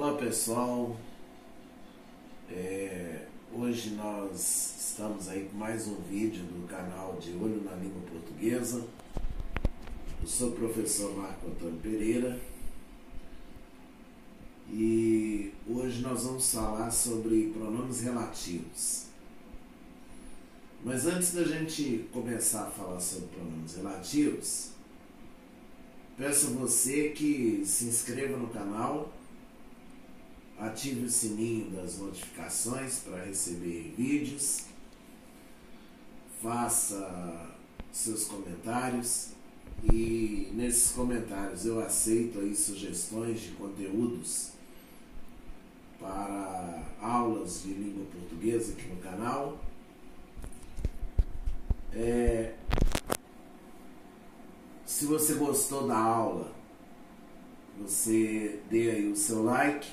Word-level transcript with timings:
Olá 0.00 0.14
pessoal, 0.14 0.96
é, 2.48 3.26
hoje 3.52 3.96
nós 3.96 4.76
estamos 4.78 5.28
aí 5.28 5.48
com 5.50 5.56
mais 5.58 5.88
um 5.88 5.96
vídeo 6.02 6.44
do 6.44 6.68
canal 6.68 7.16
de 7.20 7.32
Olho 7.32 7.64
na 7.64 7.74
Língua 7.74 8.00
Portuguesa. 8.02 8.86
Eu 10.22 10.28
sou 10.28 10.50
o 10.50 10.52
professor 10.52 11.16
Marco 11.16 11.48
Antônio 11.48 11.80
Pereira 11.80 12.40
e 14.70 15.52
hoje 15.68 16.00
nós 16.00 16.22
vamos 16.22 16.48
falar 16.54 16.92
sobre 16.92 17.50
pronomes 17.52 18.00
relativos. 18.00 19.06
Mas 20.84 21.06
antes 21.06 21.32
da 21.32 21.42
gente 21.42 22.08
começar 22.12 22.68
a 22.68 22.70
falar 22.70 23.00
sobre 23.00 23.26
pronomes 23.34 23.74
relativos, 23.74 24.70
peço 26.16 26.46
a 26.46 26.50
você 26.50 27.08
que 27.08 27.64
se 27.66 27.86
inscreva 27.86 28.36
no 28.36 28.46
canal 28.50 29.17
ative 30.58 31.06
o 31.06 31.10
sininho 31.10 31.70
das 31.70 31.98
notificações 31.98 33.00
para 33.00 33.24
receber 33.24 33.94
vídeos, 33.96 34.66
faça 36.42 37.50
seus 37.92 38.24
comentários. 38.24 39.30
E 39.92 40.50
nesses 40.54 40.90
comentários 40.90 41.64
eu 41.64 41.78
aceito 41.78 42.40
aí 42.40 42.54
sugestões 42.54 43.40
de 43.40 43.50
conteúdos 43.52 44.50
para 46.00 46.82
aulas 47.00 47.62
de 47.62 47.74
língua 47.74 48.04
portuguesa 48.06 48.72
aqui 48.72 48.88
no 48.88 48.96
canal. 48.96 49.58
É, 51.92 52.54
se 54.84 55.06
você 55.06 55.34
gostou 55.34 55.86
da 55.86 55.96
aula, 55.96 56.52
você 57.80 58.60
dê 58.68 58.90
aí 58.90 59.12
o 59.12 59.16
seu 59.16 59.44
like 59.44 59.88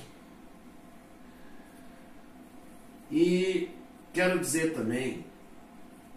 e 3.10 3.70
quero 4.12 4.38
dizer 4.40 4.74
também 4.74 5.24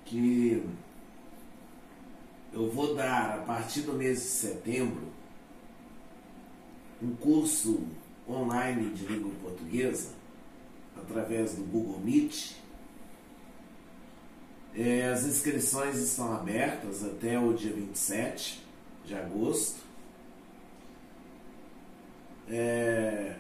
que 0.06 0.64
eu 2.52 2.70
vou 2.72 2.96
dar 2.96 3.40
a 3.40 3.42
partir 3.44 3.82
do 3.82 3.94
mês 3.94 4.20
de 4.20 4.26
setembro 4.26 5.10
um 7.02 7.16
curso 7.16 7.88
online 8.28 8.90
de 8.94 9.06
língua 9.06 9.32
portuguesa 9.42 10.14
através 10.96 11.56
do 11.56 11.64
Google 11.64 12.00
Meet. 12.00 12.56
É, 14.76 15.10
as 15.10 15.24
inscrições 15.24 15.98
estão 15.98 16.34
abertas 16.34 17.04
até 17.04 17.40
o 17.40 17.54
dia 17.54 17.72
27 17.72 18.64
de 19.06 19.16
agosto. 19.16 19.80
É, 22.48 23.36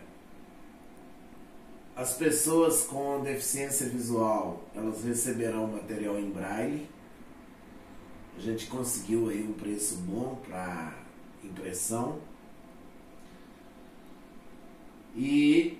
as 2.00 2.14
pessoas 2.14 2.83
com 2.83 3.22
deficiência 3.22 3.89
visual, 3.89 4.64
elas 4.73 5.03
receberão 5.03 5.67
material 5.67 6.17
em 6.17 6.30
braille. 6.30 6.89
A 8.38 8.39
gente 8.39 8.67
conseguiu 8.67 9.28
aí 9.28 9.44
um 9.44 9.52
preço 9.52 9.97
bom 9.97 10.39
para 10.47 10.94
impressão. 11.44 12.22
E 15.14 15.77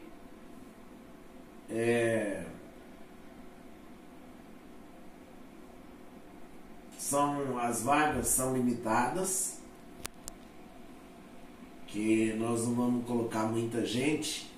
é, 1.70 2.44
são 6.97 7.58
as 7.59 7.81
vagas 7.81 8.28
são 8.28 8.58
limitadas, 8.58 9.62
que 11.88 12.34
nós 12.34 12.67
não 12.67 12.75
vamos 12.75 13.06
colocar 13.06 13.44
muita 13.44 13.86
gente 13.86 14.48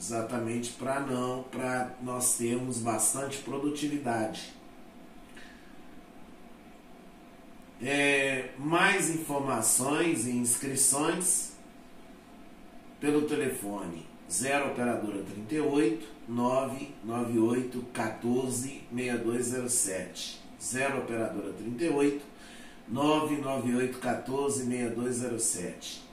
exatamente 0.00 0.70
para 0.72 1.00
não, 1.00 1.42
para 1.42 1.94
nós 2.02 2.38
termos 2.38 2.78
bastante 2.78 3.36
produtividade. 3.38 4.54
É, 7.82 8.50
mais 8.58 9.10
informações 9.10 10.26
e 10.26 10.30
inscrições 10.30 11.52
pelo 12.98 13.22
telefone 13.22 14.06
0 14.30 14.72
operadora 14.72 15.22
38 15.22 16.06
998 16.28 17.82
14 17.92 18.82
6207 18.94 20.40
0 20.62 20.98
operadora 20.98 21.52
38 21.54 22.22
998 22.88 23.98
14 23.98 24.66
6207 24.66 26.09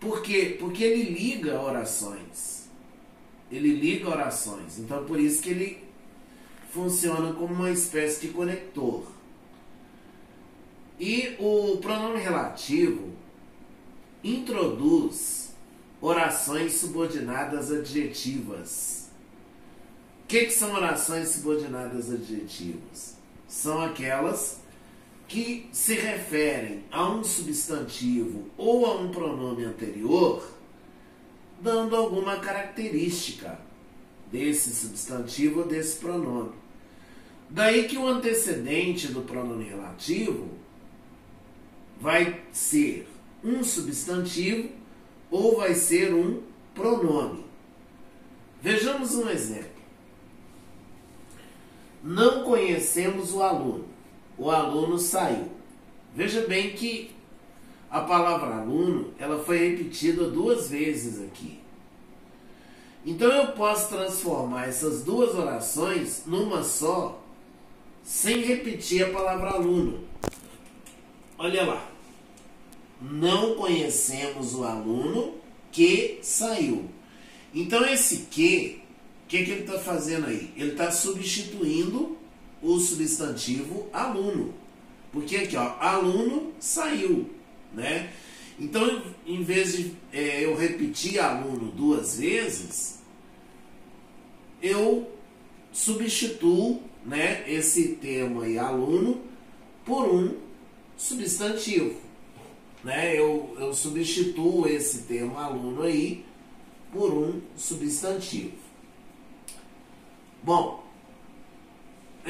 por 0.00 0.22
quê? 0.22 0.56
Porque 0.58 0.82
ele 0.82 1.10
liga 1.10 1.60
orações. 1.60 2.68
Ele 3.50 3.74
liga 3.74 4.08
orações. 4.08 4.78
Então, 4.78 5.04
por 5.04 5.20
isso 5.20 5.42
que 5.42 5.50
ele 5.50 5.84
funciona 6.72 7.32
como 7.34 7.52
uma 7.52 7.70
espécie 7.70 8.26
de 8.26 8.32
conector. 8.32 9.04
E 10.98 11.36
o 11.38 11.78
pronome 11.78 12.20
relativo 12.20 13.10
introduz 14.22 15.54
orações 16.00 16.74
subordinadas 16.74 17.70
adjetivas. 17.70 19.10
O 20.24 20.26
que, 20.28 20.46
que 20.46 20.52
são 20.52 20.72
orações 20.72 21.28
subordinadas 21.28 22.10
adjetivas? 22.10 23.16
São 23.48 23.82
aquelas 23.82 24.60
que 25.30 25.68
se 25.70 25.94
referem 25.94 26.82
a 26.90 27.08
um 27.08 27.22
substantivo 27.22 28.50
ou 28.58 28.84
a 28.84 28.96
um 28.96 29.12
pronome 29.12 29.64
anterior, 29.64 30.44
dando 31.60 31.94
alguma 31.94 32.40
característica 32.40 33.56
desse 34.32 34.74
substantivo 34.74 35.60
ou 35.60 35.68
desse 35.68 35.98
pronome. 35.98 36.50
Daí 37.48 37.86
que 37.86 37.96
o 37.96 38.08
antecedente 38.08 39.06
do 39.06 39.22
pronome 39.22 39.68
relativo 39.68 40.48
vai 42.00 42.42
ser 42.50 43.08
um 43.44 43.62
substantivo 43.62 44.68
ou 45.30 45.58
vai 45.58 45.74
ser 45.74 46.12
um 46.12 46.42
pronome. 46.74 47.44
Vejamos 48.60 49.14
um 49.14 49.28
exemplo. 49.30 49.80
Não 52.02 52.42
conhecemos 52.42 53.32
o 53.32 53.44
aluno. 53.44 53.89
O 54.40 54.50
aluno 54.50 54.98
saiu. 54.98 55.50
Veja 56.14 56.46
bem 56.46 56.70
que 56.70 57.10
a 57.90 58.00
palavra 58.00 58.56
aluno 58.56 59.12
ela 59.18 59.44
foi 59.44 59.58
repetida 59.58 60.30
duas 60.30 60.70
vezes 60.70 61.22
aqui. 61.22 61.60
Então 63.04 63.30
eu 63.30 63.48
posso 63.48 63.90
transformar 63.90 64.66
essas 64.66 65.04
duas 65.04 65.34
orações 65.34 66.22
numa 66.24 66.64
só, 66.64 67.22
sem 68.02 68.40
repetir 68.40 69.04
a 69.04 69.10
palavra 69.10 69.50
aluno. 69.50 70.04
Olha 71.36 71.62
lá. 71.66 71.90
Não 72.98 73.56
conhecemos 73.56 74.54
o 74.54 74.64
aluno 74.64 75.34
que 75.70 76.18
saiu. 76.22 76.88
Então 77.54 77.84
esse 77.84 78.26
que, 78.30 78.80
o 79.24 79.28
que, 79.28 79.44
que 79.44 79.50
ele 79.50 79.60
está 79.60 79.78
fazendo 79.78 80.28
aí? 80.28 80.50
Ele 80.56 80.72
está 80.72 80.90
substituindo 80.90 82.19
o 82.62 82.78
substantivo 82.78 83.88
aluno. 83.92 84.54
Porque 85.12 85.36
aqui, 85.36 85.56
ó, 85.56 85.74
aluno 85.80 86.52
saiu, 86.60 87.30
né? 87.74 88.12
Então, 88.58 89.02
em 89.26 89.42
vez 89.42 89.76
de 89.76 89.94
é, 90.12 90.44
eu 90.44 90.54
repetir 90.54 91.18
aluno 91.18 91.72
duas 91.72 92.18
vezes, 92.18 93.00
eu 94.62 95.10
substituo 95.72 96.82
né, 97.04 97.42
esse 97.50 97.94
termo 97.94 98.42
aí, 98.42 98.58
aluno, 98.58 99.22
por 99.84 100.06
um 100.08 100.36
substantivo. 100.96 101.98
Né? 102.84 103.18
Eu, 103.18 103.56
eu 103.58 103.72
substituo 103.72 104.66
esse 104.66 105.02
termo 105.02 105.38
aluno 105.38 105.82
aí 105.82 106.24
por 106.92 107.12
um 107.12 107.40
substantivo. 107.56 108.52
Bom, 110.42 110.79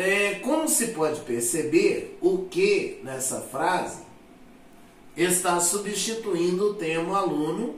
é, 0.00 0.34
como 0.36 0.68
se 0.68 0.88
pode 0.88 1.20
perceber, 1.20 2.18
o 2.20 2.46
que 2.50 3.00
nessa 3.04 3.40
frase 3.40 4.02
está 5.16 5.60
substituindo 5.60 6.70
o 6.70 6.74
termo 6.74 7.14
aluno 7.14 7.76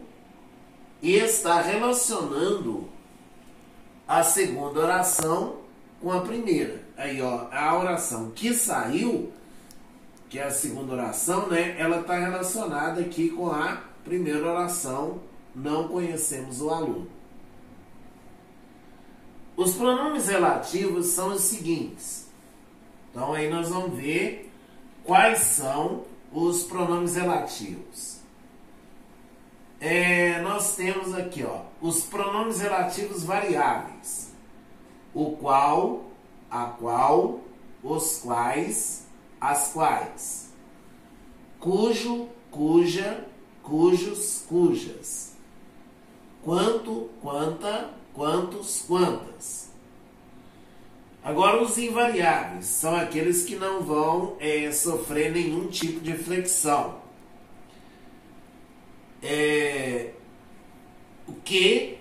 e 1.01 1.15
está 1.15 1.61
relacionando 1.61 2.89
a 4.07 4.23
segunda 4.23 4.81
oração 4.81 5.57
com 6.01 6.13
a 6.13 6.21
primeira. 6.21 6.83
Aí, 6.97 7.21
ó, 7.23 7.49
a 7.51 7.79
oração 7.79 8.31
que 8.31 8.53
saiu, 8.53 9.33
que 10.29 10.39
é 10.39 10.45
a 10.45 10.51
segunda 10.51 10.93
oração, 10.93 11.49
né? 11.49 11.77
Ela 11.79 12.01
está 12.01 12.19
relacionada 12.19 13.01
aqui 13.01 13.31
com 13.31 13.51
a 13.51 13.83
primeira 14.05 14.47
oração. 14.47 15.21
Não 15.55 15.89
conhecemos 15.89 16.61
o 16.61 16.71
aluno. 16.71 17.22
Os 19.57 19.75
pronomes 19.75 20.29
relativos 20.29 21.07
são 21.07 21.29
os 21.29 21.43
seguintes. 21.43 22.27
Então 23.11 23.35
aí 23.35 23.51
nós 23.51 23.69
vamos 23.69 23.97
ver 23.97 24.51
quais 25.05 25.39
são 25.41 26.05
os 26.33 26.65
pronomes 26.65 27.15
relativos. 27.17 28.21
É, 29.79 30.41
nós 30.41 30.77
temos 30.77 31.13
aqui 31.13 31.45
ó, 31.45 31.63
os 31.81 32.05
pronomes 32.05 32.61
relativos 32.61 33.25
variáveis. 33.25 34.33
O 35.13 35.33
qual, 35.33 36.05
a 36.51 36.67
qual, 36.67 37.41
os 37.83 38.21
quais, 38.21 39.07
as 39.41 39.73
quais. 39.73 40.53
Cujo, 41.59 42.29
cuja, 42.51 43.27
cujos, 43.63 44.45
cujas. 44.49 45.33
Quanto, 46.43 47.11
quanta, 47.21 47.91
quantos, 48.15 48.85
quantas. 48.87 49.71
Agora, 51.25 51.63
os 51.63 51.79
invariáveis 51.79 52.67
são 52.67 52.97
aqueles 52.97 53.45
que 53.45 53.55
não 53.55 53.83
vão 53.83 54.37
é, 54.41 54.71
sofrer 54.73 55.31
nenhum 55.31 55.69
tipo 55.69 56.01
de 56.01 56.15
flexão. 56.15 57.01
É, 59.23 60.11
o 61.29 61.33
que, 61.35 61.99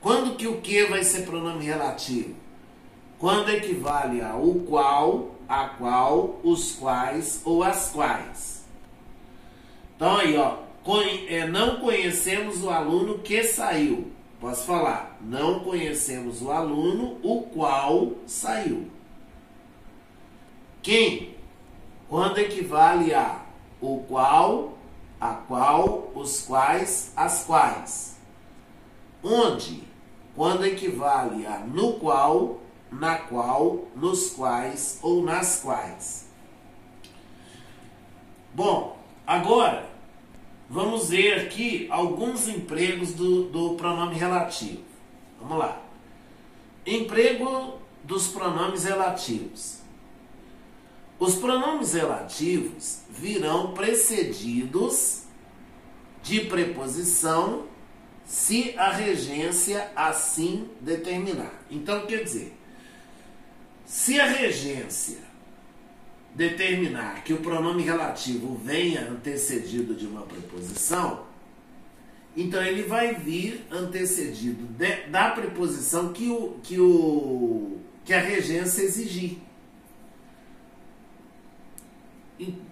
quando 0.00 0.36
que 0.36 0.46
o 0.46 0.60
que 0.60 0.84
vai 0.84 1.02
ser 1.02 1.22
pronome 1.22 1.64
relativo? 1.64 2.36
Quando 3.18 3.50
equivale 3.50 4.20
a 4.22 4.36
o 4.36 4.60
qual, 4.60 5.34
a 5.48 5.68
qual, 5.70 6.40
os 6.44 6.72
quais 6.72 7.40
ou 7.44 7.64
as 7.64 7.90
quais. 7.90 8.64
Então 9.96 10.16
aí, 10.16 10.36
ó, 10.36 10.58
é, 11.28 11.46
não 11.46 11.80
conhecemos 11.80 12.62
o 12.62 12.70
aluno 12.70 13.18
que 13.18 13.42
saiu. 13.42 14.10
Posso 14.40 14.64
falar, 14.64 15.18
não 15.20 15.60
conhecemos 15.60 16.40
o 16.40 16.50
aluno 16.50 17.18
o 17.22 17.42
qual 17.42 18.12
saiu. 18.26 18.90
Quem? 20.82 21.36
Quando 22.08 22.38
equivale 22.38 23.12
a 23.12 23.42
o 23.82 24.02
qual, 24.08 24.78
a 25.20 25.34
qual, 25.34 26.10
os 26.14 26.40
quais, 26.46 27.12
as 27.14 27.44
quais. 27.44 28.18
Onde? 29.22 29.84
Quando 30.34 30.64
equivale 30.64 31.46
a 31.46 31.58
no 31.58 31.94
qual, 31.94 32.60
na 32.90 33.16
qual, 33.16 33.88
nos 33.94 34.30
quais 34.30 34.98
ou 35.02 35.22
nas 35.22 35.60
quais. 35.60 36.30
Bom, 38.54 38.96
agora 39.26 39.89
Vamos 40.72 41.10
ver 41.10 41.46
aqui 41.46 41.88
alguns 41.90 42.46
empregos 42.46 43.12
do, 43.12 43.46
do 43.48 43.74
pronome 43.74 44.14
relativo. 44.14 44.84
Vamos 45.40 45.58
lá. 45.58 45.82
Emprego 46.86 47.80
dos 48.04 48.28
pronomes 48.28 48.84
relativos. 48.84 49.80
Os 51.18 51.34
pronomes 51.34 51.94
relativos 51.94 53.00
virão 53.10 53.74
precedidos 53.74 55.24
de 56.22 56.42
preposição 56.42 57.66
se 58.24 58.72
a 58.78 58.92
regência 58.92 59.90
assim 59.96 60.70
determinar. 60.80 61.64
Então, 61.68 62.06
quer 62.06 62.22
dizer, 62.22 62.56
se 63.84 64.20
a 64.20 64.26
regência 64.26 65.18
determinar 66.34 67.24
que 67.24 67.32
o 67.32 67.38
pronome 67.38 67.82
relativo 67.82 68.56
venha 68.64 69.08
antecedido 69.10 69.94
de 69.94 70.06
uma 70.06 70.22
preposição, 70.22 71.24
então 72.36 72.62
ele 72.62 72.84
vai 72.84 73.14
vir 73.14 73.66
antecedido 73.70 74.66
de, 74.66 75.08
da 75.08 75.30
preposição 75.30 76.12
que, 76.12 76.28
o, 76.28 76.60
que, 76.62 76.78
o, 76.78 77.78
que 78.04 78.14
a 78.14 78.20
regência 78.20 78.82
exigir. 78.82 79.38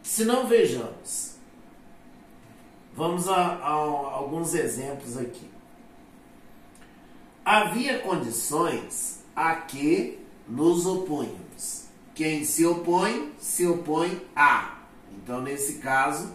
Se 0.03 0.25
não 0.25 0.47
vejamos, 0.47 1.37
vamos 2.95 3.29
a, 3.29 3.35
a, 3.35 3.69
a 3.69 3.73
alguns 3.73 4.55
exemplos 4.55 5.17
aqui. 5.17 5.47
Havia 7.45 7.99
condições 7.99 9.25
a 9.35 9.55
que 9.57 10.19
nos 10.49 10.87
opunhamos. 10.87 11.48
Quem 12.19 12.43
se 12.43 12.67
opõe, 12.67 13.33
se 13.39 13.65
opõe 13.65 14.21
a. 14.35 14.81
Então, 15.13 15.41
nesse 15.41 15.75
caso, 15.75 16.33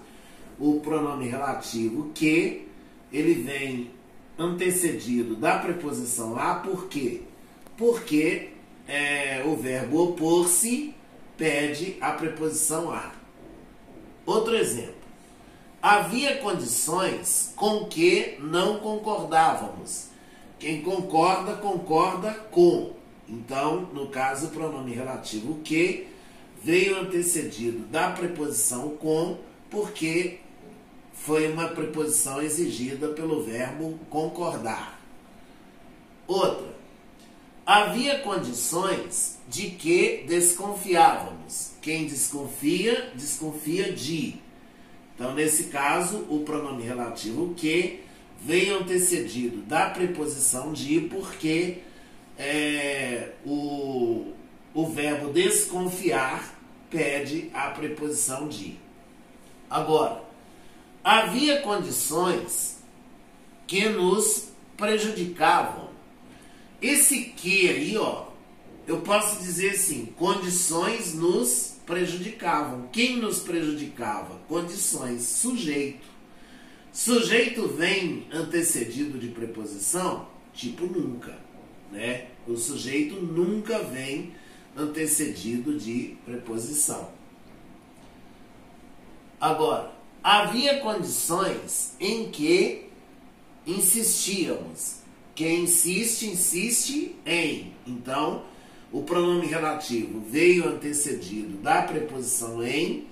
o 0.58 0.80
pronome 0.80 1.28
relativo 1.28 2.10
que 2.16 2.70
ele 3.12 3.34
vem 3.34 3.92
antecedido 4.40 5.36
da 5.36 5.60
preposição 5.60 6.40
a 6.40 6.56
por 6.56 6.88
quê? 6.88 7.24
Porque 7.75 8.52
é, 8.88 9.44
o 9.46 9.58
verbo 9.58 10.02
opor-se 10.06 10.96
pede 11.36 11.98
a 12.00 12.13
preposição 12.13 12.90
a. 12.90 13.12
Outro 14.25 14.56
exemplo. 14.56 15.04
Havia 15.82 16.38
condições 16.38 17.52
com 17.58 17.88
que 17.88 18.38
não 18.40 18.80
concordávamos. 18.80 20.08
Quem 20.58 20.82
concorda, 20.82 21.58
concorda 21.58 22.32
com. 22.52 23.02
Então, 23.27 23.82
no 23.94 24.08
caso, 24.08 24.48
o 24.48 24.50
pronome 24.51 24.94
relativo 24.94 25.60
que 25.63 26.08
veio 26.62 27.00
antecedido 27.00 27.80
da 27.88 28.12
preposição 28.12 28.92
com, 28.92 29.38
porque 29.70 30.39
foi 31.13 31.51
uma 31.51 31.70
preposição 31.70 32.42
exigida 32.42 33.10
pelo 33.10 33.44
verbo 33.44 34.00
concordar. 34.10 35.01
Outra, 36.27 36.74
havia 37.65 38.20
condições 38.20 39.38
de 39.48 39.72
que 39.72 40.24
desconfiávamos. 40.27 41.72
Quem 41.82 42.06
desconfia, 42.06 43.12
desconfia 43.15 43.92
de. 43.92 44.36
Então, 45.15 45.34
nesse 45.34 45.65
caso, 45.65 46.25
o 46.30 46.39
pronome 46.39 46.84
relativo 46.84 47.53
que 47.56 48.01
veio 48.42 48.80
antecedido 48.80 49.58
da 49.63 49.89
preposição 49.89 50.74
de, 50.74 51.01
porque 51.01 51.80
é, 52.38 53.32
o, 53.46 54.34
o 54.74 54.88
verbo 54.88 55.32
desconfiar 55.32 56.58
pede 56.90 57.50
a 57.54 57.70
preposição 57.70 58.48
de. 58.48 58.78
Agora, 59.70 60.24
havia 61.04 61.62
condições 61.62 62.78
que 63.66 63.90
nos 63.90 64.50
prejudicavam. 64.78 65.90
Esse 66.82 67.25
que 67.25 67.70
aí, 67.70 67.98
ó, 67.98 68.28
eu 68.86 69.02
posso 69.02 69.42
dizer 69.42 69.72
assim, 69.72 70.13
condições 70.18 71.13
nos 71.13 71.78
prejudicavam. 71.86 72.88
Quem 72.92 73.18
nos 73.18 73.40
prejudicava? 73.40 74.40
Condições, 74.48 75.24
sujeito. 75.24 76.06
Sujeito 76.92 77.68
vem 77.70 78.28
antecedido 78.32 79.18
de 79.18 79.30
preposição? 79.30 80.28
Tipo 80.54 80.86
nunca, 80.86 81.36
né? 81.93 82.25
O 82.47 82.57
sujeito 82.57 83.15
nunca 83.15 83.79
vem 83.79 84.33
antecedido 84.75 85.77
de 85.77 86.17
preposição. 86.25 87.12
Agora, 89.39 89.91
havia 90.23 90.79
condições 90.79 91.95
em 92.00 92.29
que 92.29 92.85
insistíamos. 93.65 94.97
Quem 95.35 95.63
insiste, 95.63 96.27
insiste 96.27 97.15
em. 97.25 97.73
Então, 97.88 98.43
o 98.91 99.03
pronome 99.03 99.47
relativo 99.47 100.21
veio 100.29 100.67
antecedido 100.67 101.57
da 101.57 101.81
preposição 101.81 102.63
em, 102.63 103.07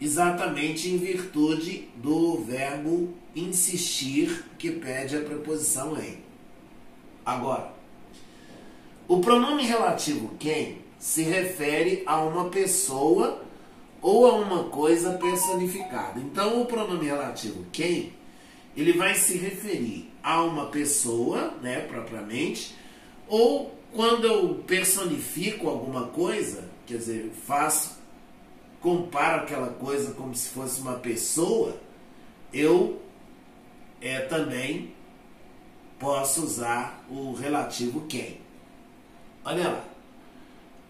exatamente 0.00 0.88
em 0.88 0.96
virtude 0.98 1.88
do 1.96 2.42
verbo 2.42 3.14
insistir 3.34 4.44
que 4.58 4.72
pede 4.72 5.16
a 5.16 5.20
preposição 5.20 5.96
em. 5.96 6.18
Agora, 7.24 7.72
o 9.08 9.20
pronome 9.20 9.64
relativo 9.64 10.34
quem 10.38 10.78
se 10.98 11.22
refere 11.22 12.02
a 12.06 12.20
uma 12.22 12.48
pessoa 12.48 13.42
ou 14.00 14.26
a 14.26 14.34
uma 14.34 14.64
coisa 14.64 15.12
personificada. 15.14 16.20
Então, 16.20 16.62
o 16.62 16.66
pronome 16.66 17.06
relativo 17.06 17.64
quem 17.72 18.12
ele 18.76 18.92
vai 18.92 19.14
se 19.14 19.36
referir 19.36 20.10
a 20.22 20.42
uma 20.42 20.66
pessoa, 20.66 21.54
né, 21.60 21.80
propriamente, 21.80 22.74
ou 23.28 23.74
quando 23.92 24.26
eu 24.26 24.54
personifico 24.66 25.68
alguma 25.68 26.06
coisa, 26.06 26.68
quer 26.86 26.96
dizer, 26.96 27.32
faço, 27.46 27.98
comparo 28.80 29.42
aquela 29.42 29.68
coisa 29.68 30.12
como 30.14 30.34
se 30.34 30.48
fosse 30.48 30.80
uma 30.80 30.94
pessoa, 30.94 31.76
eu 32.52 33.00
é, 34.00 34.20
também 34.20 34.92
posso 35.98 36.42
usar 36.42 37.04
o 37.10 37.32
relativo 37.32 38.06
quem. 38.08 38.40
Olha 39.44 39.68
lá. 39.68 39.84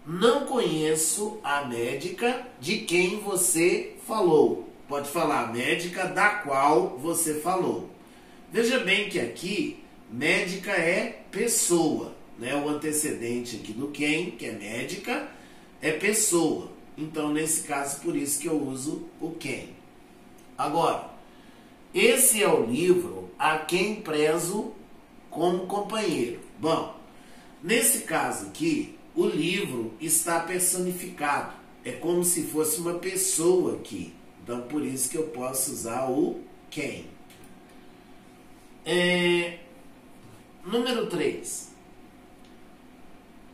Não 0.05 0.45
conheço 0.45 1.39
a 1.43 1.63
médica 1.65 2.45
de 2.59 2.79
quem 2.79 3.19
você 3.19 3.95
falou. 4.05 4.69
Pode 4.87 5.09
falar 5.09 5.53
médica 5.53 6.05
da 6.05 6.29
qual 6.29 6.97
você 6.97 7.35
falou. 7.35 7.89
Veja 8.51 8.79
bem 8.79 9.09
que 9.09 9.19
aqui 9.19 9.83
médica 10.11 10.71
é 10.71 11.23
pessoa 11.31 12.13
né, 12.37 12.55
o 12.55 12.67
antecedente 12.67 13.57
aqui 13.57 13.73
do 13.73 13.87
quem, 13.87 14.31
que 14.31 14.45
é 14.45 14.51
médica, 14.51 15.27
é 15.81 15.91
pessoa. 15.91 16.71
Então, 16.97 17.31
nesse 17.31 17.63
caso, 17.63 18.01
por 18.01 18.15
isso 18.15 18.39
que 18.39 18.47
eu 18.47 18.61
uso 18.61 19.07
o 19.19 19.31
quem. 19.31 19.69
Agora, 20.57 21.09
esse 21.93 22.41
é 22.41 22.47
o 22.47 22.65
livro 22.65 23.31
a 23.37 23.57
quem 23.57 23.95
prezo 23.95 24.73
como 25.29 25.65
companheiro. 25.65 26.39
Bom, 26.59 26.95
nesse 27.63 27.99
caso 27.99 28.47
aqui, 28.47 28.97
o 29.15 29.25
livro 29.25 29.93
está 29.99 30.41
personificado. 30.41 31.53
É 31.85 31.93
como 31.93 32.23
se 32.23 32.43
fosse 32.43 32.79
uma 32.79 32.95
pessoa 32.95 33.75
aqui. 33.75 34.13
Então, 34.43 34.61
por 34.63 34.83
isso 34.83 35.09
que 35.09 35.17
eu 35.17 35.27
posso 35.27 35.71
usar 35.71 36.09
o 36.09 36.41
quem. 36.69 37.05
É, 38.85 39.59
número 40.65 41.07
3. 41.07 41.71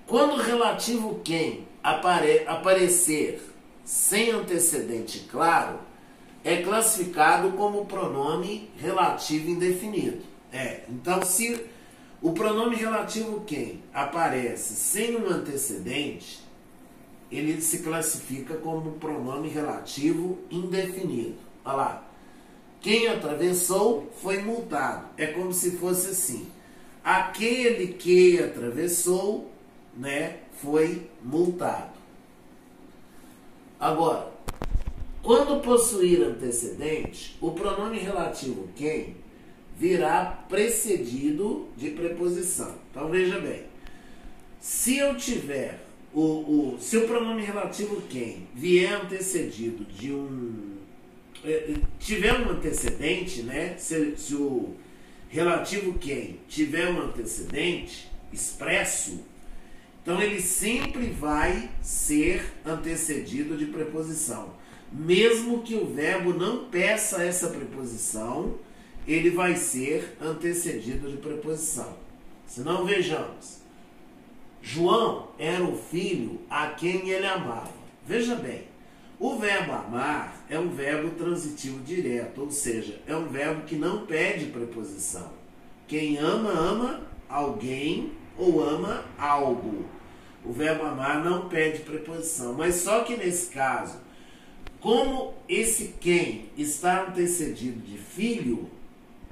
Quando 0.07 0.33
o 0.33 0.41
relativo 0.41 1.21
quem 1.23 1.67
apare 1.83 2.43
aparecer 2.47 3.41
sem 3.83 4.31
antecedente 4.31 5.27
claro, 5.31 5.79
é 6.43 6.61
classificado 6.61 7.51
como 7.51 7.85
pronome 7.85 8.69
relativo 8.77 9.49
indefinido. 9.49 10.23
É, 10.51 10.81
então 10.89 11.21
se 11.23 11.63
o 12.21 12.33
pronome 12.33 12.75
relativo 12.75 13.41
quem 13.41 13.81
aparece 13.93 14.75
sem 14.75 15.15
um 15.15 15.27
antecedente, 15.27 16.39
ele 17.31 17.61
se 17.61 17.79
classifica 17.79 18.55
como 18.55 18.93
pronome 18.93 19.47
relativo 19.47 20.37
indefinido. 20.49 21.37
Olha 21.63 21.75
lá. 21.75 22.05
Quem 22.81 23.07
atravessou 23.07 24.11
foi 24.21 24.41
multado. 24.41 25.07
É 25.17 25.27
como 25.27 25.53
se 25.53 25.71
fosse 25.71 26.09
assim. 26.09 26.47
Aquele 27.03 27.93
que 27.93 28.41
atravessou 28.41 29.49
né, 29.95 30.39
foi 30.61 31.09
multado. 31.21 31.91
Agora, 33.79 34.31
quando 35.21 35.61
possuir 35.61 36.21
antecedente, 36.21 37.37
o 37.39 37.51
pronome 37.51 37.99
relativo 37.99 38.67
quem 38.75 39.15
virá 39.79 40.25
precedido 40.49 41.69
de 41.77 41.91
preposição. 41.91 42.75
Então 42.91 43.09
veja 43.09 43.39
bem, 43.39 43.63
se 44.59 44.97
eu 44.97 45.15
tiver 45.15 45.79
o, 46.13 46.21
o 46.21 46.77
se 46.81 46.97
o 46.97 47.07
pronome 47.07 47.41
relativo 47.43 48.01
quem 48.09 48.45
vier 48.53 48.93
antecedido 48.93 49.85
de 49.85 50.11
um 50.11 50.77
é, 51.45 51.75
tiver 51.97 52.33
um 52.33 52.49
antecedente, 52.49 53.41
né? 53.43 53.75
Se, 53.77 54.17
se 54.17 54.35
o 54.35 54.75
relativo 55.29 55.97
quem 55.97 56.39
tiver 56.49 56.89
um 56.89 57.01
antecedente 57.01 58.11
expresso, 58.33 59.23
então 60.03 60.21
ele 60.21 60.41
sempre 60.41 61.05
vai 61.07 61.69
ser 61.81 62.53
antecedido 62.65 63.55
de 63.55 63.67
preposição. 63.67 64.53
Mesmo 64.91 65.61
que 65.61 65.75
o 65.75 65.85
verbo 65.85 66.33
não 66.33 66.65
peça 66.65 67.23
essa 67.23 67.47
preposição, 67.47 68.55
ele 69.13 69.31
vai 69.31 69.55
ser 69.55 70.15
antecedido 70.21 71.09
de 71.09 71.17
preposição. 71.17 71.97
Se 72.45 72.61
não 72.61 72.85
vejamos. 72.85 73.59
João 74.61 75.29
era 75.39 75.63
o 75.63 75.75
filho 75.75 76.39
a 76.49 76.67
quem 76.67 77.09
ele 77.09 77.25
amava. 77.25 77.73
Veja 78.05 78.35
bem, 78.35 78.65
o 79.19 79.37
verbo 79.37 79.71
amar 79.71 80.45
é 80.49 80.59
um 80.59 80.69
verbo 80.69 81.09
transitivo 81.11 81.83
direto, 81.83 82.41
ou 82.41 82.51
seja, 82.51 83.01
é 83.07 83.15
um 83.15 83.27
verbo 83.27 83.63
que 83.63 83.75
não 83.75 84.05
pede 84.05 84.47
preposição. 84.47 85.31
Quem 85.87 86.17
ama, 86.17 86.51
ama 86.51 87.01
alguém 87.27 88.11
ou 88.37 88.63
ama 88.63 89.05
algo. 89.17 89.85
O 90.45 90.53
verbo 90.53 90.85
amar 90.85 91.23
não 91.23 91.49
pede 91.49 91.79
preposição, 91.79 92.53
mas 92.53 92.75
só 92.75 93.03
que 93.03 93.17
nesse 93.17 93.49
caso, 93.49 93.97
como 94.79 95.33
esse 95.47 95.95
quem 95.99 96.49
está 96.55 97.07
antecedido 97.07 97.81
de 97.81 97.97
filho, 97.97 98.69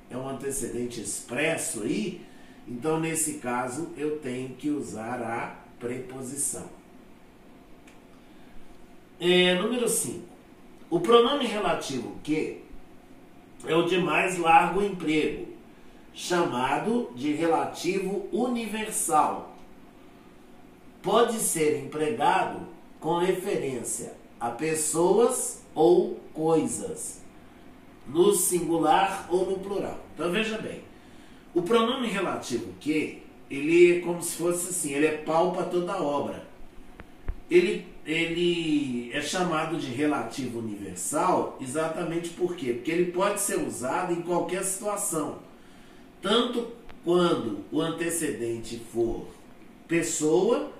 é 0.09 0.17
um 0.17 0.27
antecedente 0.27 1.01
expresso 1.01 1.83
aí, 1.83 2.21
então 2.67 2.99
nesse 2.99 3.35
caso 3.35 3.89
eu 3.97 4.19
tenho 4.19 4.49
que 4.55 4.69
usar 4.69 5.21
a 5.21 5.55
preposição. 5.79 6.69
É, 9.19 9.55
número 9.55 9.87
5. 9.87 10.21
O 10.89 10.99
pronome 10.99 11.45
relativo 11.45 12.17
que 12.23 12.61
é 13.65 13.75
o 13.75 13.83
de 13.83 13.97
mais 13.97 14.37
largo 14.37 14.81
emprego 14.81 15.47
chamado 16.13 17.11
de 17.15 17.31
relativo 17.33 18.27
universal. 18.31 19.55
Pode 21.01 21.37
ser 21.37 21.83
empregado 21.83 22.61
com 22.99 23.19
referência 23.19 24.13
a 24.39 24.49
pessoas 24.49 25.61
ou 25.75 26.19
coisas, 26.33 27.21
no 28.07 28.33
singular 28.33 29.27
ou 29.29 29.49
no 29.49 29.59
plural. 29.59 29.99
Então 30.13 30.31
veja 30.31 30.57
bem, 30.57 30.81
o 31.53 31.61
pronome 31.61 32.07
relativo 32.07 32.73
que, 32.79 33.23
ele 33.49 33.97
é 33.97 33.99
como 34.01 34.21
se 34.21 34.35
fosse 34.35 34.69
assim, 34.69 34.93
ele 34.93 35.07
é 35.07 35.17
pau 35.17 35.51
para 35.51 35.65
toda 35.65 36.01
obra. 36.01 36.45
Ele, 37.49 37.87
ele 38.05 39.09
é 39.13 39.21
chamado 39.21 39.77
de 39.77 39.87
relativo 39.87 40.59
universal 40.59 41.57
exatamente 41.61 42.29
por 42.29 42.55
quê? 42.55 42.73
Porque 42.73 42.91
ele 42.91 43.11
pode 43.11 43.39
ser 43.39 43.59
usado 43.59 44.11
em 44.11 44.21
qualquer 44.21 44.63
situação 44.63 45.47
tanto 46.21 46.67
quando 47.03 47.63
o 47.71 47.81
antecedente 47.81 48.81
for 48.91 49.27
pessoa, 49.87 50.71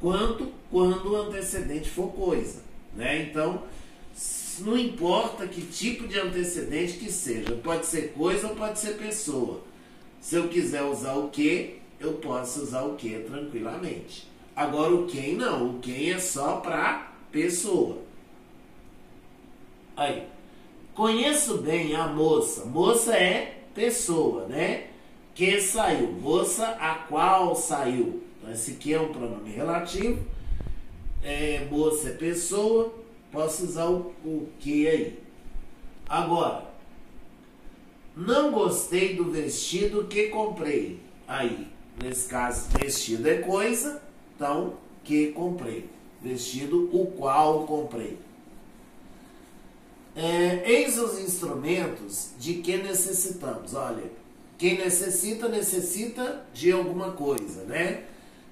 quanto 0.00 0.52
quando 0.70 1.12
o 1.12 1.16
antecedente 1.16 1.90
for 1.90 2.12
coisa. 2.12 2.62
Né? 2.94 3.22
Então, 3.22 3.62
não 4.60 4.76
importa 4.76 5.46
que 5.46 5.62
tipo 5.62 6.06
de 6.06 6.18
antecedente 6.18 6.94
que 6.94 7.10
seja, 7.10 7.54
pode 7.56 7.86
ser 7.86 8.12
coisa 8.12 8.48
ou 8.48 8.56
pode 8.56 8.78
ser 8.78 8.96
pessoa. 8.96 9.60
Se 10.20 10.36
eu 10.36 10.48
quiser 10.48 10.82
usar 10.82 11.14
o 11.14 11.28
que, 11.30 11.80
eu 11.98 12.14
posso 12.14 12.62
usar 12.62 12.82
o 12.82 12.96
que 12.96 13.18
tranquilamente. 13.20 14.28
Agora 14.54 14.94
o 14.94 15.06
quem 15.06 15.34
não, 15.34 15.70
o 15.70 15.78
quem 15.78 16.10
é 16.10 16.18
só 16.18 16.56
para 16.56 17.12
pessoa. 17.30 17.98
Aí, 19.96 20.24
conheço 20.94 21.58
bem 21.58 21.94
a 21.94 22.06
moça. 22.06 22.64
Moça 22.64 23.16
é 23.16 23.62
pessoa, 23.74 24.46
né? 24.46 24.88
Que 25.34 25.60
saiu. 25.60 26.12
Moça 26.12 26.66
a 26.68 26.94
qual 26.94 27.54
saiu. 27.54 28.22
Então, 28.38 28.52
esse 28.52 28.72
aqui 28.72 28.92
é 28.92 29.00
um 29.00 29.12
pronome 29.12 29.50
relativo. 29.50 30.24
É, 31.22 31.66
moça 31.70 32.10
é 32.10 32.12
pessoa. 32.12 33.01
Posso 33.32 33.64
usar 33.64 33.86
o, 33.86 34.12
o 34.24 34.46
que 34.60 34.86
aí. 34.86 35.18
Agora, 36.06 36.70
não 38.14 38.52
gostei 38.52 39.16
do 39.16 39.30
vestido 39.30 40.04
que 40.04 40.28
comprei. 40.28 41.00
Aí, 41.26 41.66
nesse 42.00 42.28
caso, 42.28 42.68
vestido 42.78 43.26
é 43.26 43.38
coisa, 43.38 44.02
então 44.36 44.74
que 45.02 45.32
comprei. 45.32 45.88
Vestido 46.20 46.90
o 46.92 47.06
qual 47.12 47.66
comprei. 47.66 48.18
É, 50.14 50.70
eis 50.70 50.98
os 50.98 51.18
instrumentos 51.18 52.32
de 52.38 52.54
que 52.54 52.76
necessitamos. 52.76 53.72
Olha, 53.72 54.04
quem 54.58 54.76
necessita, 54.76 55.48
necessita 55.48 56.44
de 56.52 56.70
alguma 56.70 57.12
coisa, 57.12 57.64
né? 57.64 58.04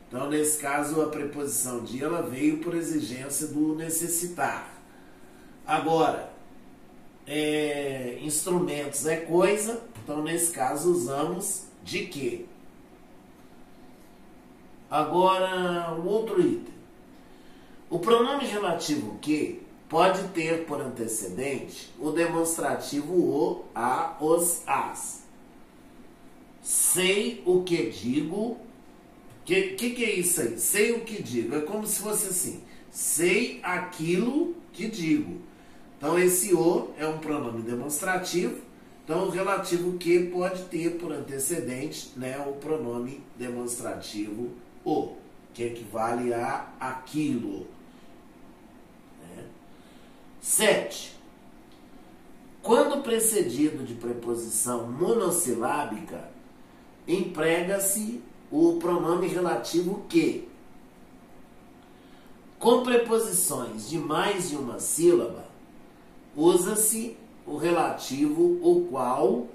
Então, 0.08 0.28
nesse 0.28 0.58
caso, 0.58 1.00
a 1.02 1.08
preposição 1.08 1.84
de 1.84 2.02
ela 2.02 2.22
veio 2.22 2.58
por 2.58 2.74
exigência 2.74 3.46
do 3.46 3.76
necessitar. 3.76 4.69
Agora, 5.66 6.32
é, 7.26 8.18
instrumentos 8.22 9.06
é 9.06 9.16
coisa, 9.16 9.82
então 10.02 10.22
nesse 10.22 10.50
caso 10.52 10.90
usamos 10.90 11.66
de 11.84 12.06
que. 12.06 12.46
Agora, 14.90 15.94
um 15.94 16.06
outro 16.06 16.40
item. 16.40 16.74
O 17.88 17.98
pronome 17.98 18.44
relativo 18.46 19.18
que 19.20 19.62
pode 19.88 20.28
ter 20.28 20.64
por 20.64 20.80
antecedente 20.80 21.92
o 21.98 22.10
demonstrativo 22.10 23.12
o, 23.12 23.64
a, 23.74 24.16
os, 24.20 24.62
as. 24.66 25.24
Sei 26.62 27.42
o 27.46 27.62
que 27.62 27.90
digo. 27.90 28.58
Que, 29.44 29.74
que, 29.74 29.90
que 29.90 30.04
é 30.04 30.14
isso 30.14 30.40
aí? 30.40 30.58
Sei 30.58 30.92
o 30.92 31.00
que 31.00 31.22
digo. 31.22 31.56
É 31.56 31.60
como 31.60 31.86
se 31.86 32.00
fosse 32.00 32.28
assim. 32.28 32.62
Sei 32.90 33.60
aquilo 33.62 34.54
que 34.72 34.88
digo. 34.88 35.40
Então, 36.00 36.18
esse 36.18 36.54
o 36.54 36.94
é 36.96 37.06
um 37.06 37.18
pronome 37.18 37.60
demonstrativo. 37.60 38.62
Então, 39.04 39.26
o 39.26 39.30
relativo 39.30 39.98
que 39.98 40.30
pode 40.30 40.62
ter 40.64 40.96
por 40.96 41.12
antecedente 41.12 42.10
né, 42.16 42.42
o 42.48 42.52
pronome 42.52 43.22
demonstrativo 43.36 44.48
o, 44.82 45.16
que 45.52 45.62
equivale 45.62 46.32
a 46.32 46.72
aquilo. 46.80 47.66
Né? 49.20 49.44
7. 50.40 51.18
Quando 52.62 53.02
precedido 53.02 53.84
de 53.84 53.92
preposição 53.92 54.90
monossilábica, 54.90 56.30
emprega-se 57.06 58.22
o 58.50 58.78
pronome 58.78 59.26
relativo 59.26 60.06
que. 60.08 60.48
Com 62.58 62.82
preposições 62.82 63.86
de 63.86 63.98
mais 63.98 64.48
de 64.48 64.56
uma 64.56 64.78
sílaba, 64.78 65.49
usa-se 66.40 67.16
o 67.46 67.56
relativo 67.56 68.58
o 68.62 68.86
qual, 68.90 69.46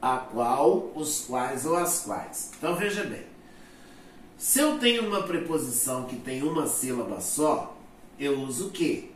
a 0.00 0.18
qual, 0.18 0.90
os 0.94 1.24
quais 1.26 1.66
ou 1.66 1.76
as 1.76 2.04
quais. 2.04 2.50
Então 2.56 2.76
veja 2.76 3.02
bem. 3.04 3.24
Se 4.38 4.60
eu 4.60 4.78
tenho 4.78 5.06
uma 5.06 5.22
preposição 5.22 6.04
que 6.04 6.16
tem 6.16 6.42
uma 6.42 6.66
sílaba 6.66 7.20
só, 7.20 7.76
eu 8.18 8.40
uso 8.40 8.68
o 8.68 8.70
que? 8.70 9.10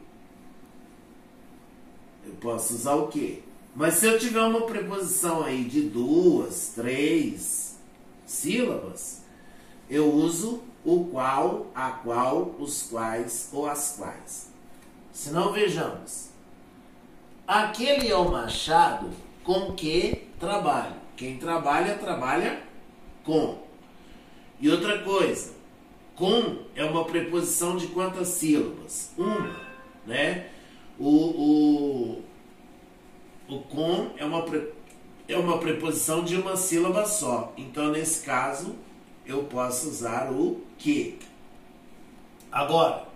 Eu 2.24 2.34
posso 2.40 2.74
usar 2.74 2.94
o 2.94 3.08
que? 3.08 3.42
Mas 3.74 3.94
se 3.94 4.06
eu 4.06 4.18
tiver 4.18 4.42
uma 4.42 4.62
preposição 4.62 5.42
aí 5.42 5.64
de 5.64 5.82
duas, 5.82 6.72
três 6.74 7.76
sílabas, 8.26 9.22
eu 9.88 10.12
uso 10.12 10.62
o 10.84 11.04
qual, 11.06 11.66
a 11.74 11.90
qual, 11.90 12.54
os 12.58 12.84
quais 12.84 13.48
ou 13.52 13.66
as 13.66 13.96
quais. 13.96 14.48
Se 15.12 15.30
não, 15.30 15.52
vejamos. 15.52 16.25
Aquele 17.46 18.08
é 18.08 18.16
o 18.16 18.28
machado 18.28 19.08
com 19.44 19.72
que 19.72 20.26
trabalho. 20.40 20.96
Quem 21.16 21.38
trabalha, 21.38 21.96
trabalha 21.96 22.60
com. 23.24 23.58
E 24.60 24.68
outra 24.68 24.98
coisa, 25.02 25.52
com 26.16 26.64
é 26.74 26.84
uma 26.84 27.04
preposição 27.04 27.76
de 27.76 27.86
quantas 27.88 28.28
sílabas? 28.28 29.12
Uma, 29.16 29.54
né? 30.04 30.48
O, 30.98 31.08
o, 31.08 32.22
o 33.48 33.60
com 33.60 34.10
é 34.16 34.24
uma, 34.24 34.44
é 35.28 35.36
uma 35.36 35.58
preposição 35.58 36.24
de 36.24 36.36
uma 36.36 36.56
sílaba 36.56 37.06
só. 37.06 37.52
Então, 37.56 37.92
nesse 37.92 38.24
caso, 38.24 38.74
eu 39.24 39.44
posso 39.44 39.88
usar 39.88 40.32
o 40.32 40.60
que. 40.76 41.18
Agora, 42.50 43.06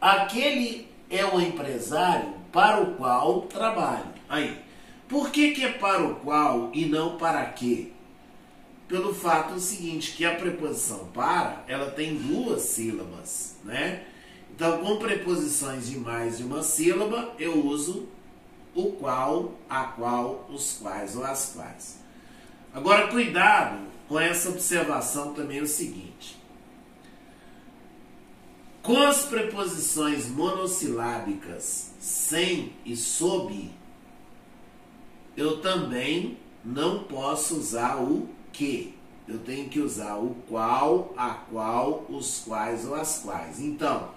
aquele 0.00 0.86
é 1.10 1.24
o 1.24 1.40
empresário 1.40 2.37
para 2.52 2.80
o 2.82 2.94
qual 2.94 3.42
trabalho. 3.42 4.06
Aí, 4.28 4.58
por 5.08 5.30
que, 5.30 5.52
que 5.52 5.64
é 5.64 5.72
para 5.72 6.02
o 6.02 6.16
qual 6.16 6.70
e 6.72 6.84
não 6.86 7.16
para 7.16 7.44
que? 7.46 7.92
Pelo 8.86 9.14
fato 9.14 9.58
seguinte, 9.58 10.12
que 10.12 10.24
a 10.24 10.34
preposição 10.34 11.08
para, 11.12 11.64
ela 11.68 11.90
tem 11.90 12.14
duas 12.16 12.62
sílabas, 12.62 13.56
né? 13.64 14.04
Então, 14.54 14.78
com 14.78 14.96
preposições 14.96 15.88
de 15.88 15.98
mais 15.98 16.38
de 16.38 16.44
uma 16.44 16.62
sílaba, 16.62 17.32
eu 17.38 17.64
uso 17.64 18.08
o 18.74 18.92
qual, 18.92 19.52
a 19.68 19.84
qual, 19.84 20.48
os 20.50 20.78
quais 20.80 21.16
ou 21.16 21.24
as 21.24 21.52
quais. 21.54 21.98
Agora, 22.72 23.08
cuidado 23.08 23.78
com 24.08 24.18
essa 24.18 24.48
observação 24.48 25.34
também 25.34 25.58
é 25.58 25.62
o 25.62 25.66
seguinte. 25.66 26.37
Com 28.88 29.02
as 29.02 29.26
preposições 29.26 30.30
monossilábicas 30.30 31.90
sem 32.00 32.72
e 32.86 32.96
sob, 32.96 33.70
eu 35.36 35.60
também 35.60 36.38
não 36.64 37.04
posso 37.04 37.58
usar 37.58 37.96
o 37.96 38.26
que. 38.50 38.94
Eu 39.28 39.40
tenho 39.40 39.68
que 39.68 39.78
usar 39.78 40.16
o 40.16 40.34
qual, 40.48 41.12
a 41.18 41.34
qual, 41.34 42.06
os 42.08 42.38
quais 42.46 42.86
ou 42.86 42.94
as 42.94 43.18
quais. 43.18 43.60
Então, 43.60 44.08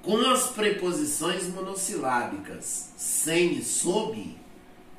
com 0.00 0.16
as 0.30 0.46
preposições 0.50 1.48
monossilábicas 1.48 2.92
sem 2.96 3.54
e 3.54 3.64
sob, 3.64 4.36